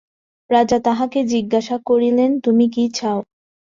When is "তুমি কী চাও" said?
2.45-3.19